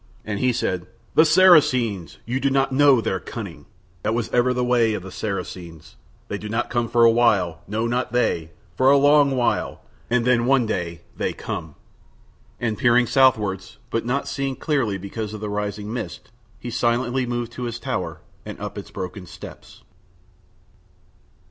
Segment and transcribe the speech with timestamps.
[0.25, 2.17] And he said, "The Saracens!
[2.25, 3.67] You do not know their cunning.
[4.01, 5.95] That was ever the way of the Saracens.
[6.27, 10.25] They do not come for a while, no not they, for a long while, and
[10.25, 11.75] then one day they come."
[12.59, 17.51] And peering southwards, but not seeing clearly because of the rising mist, he silently moved
[17.51, 19.83] to his tower and up its broken steps.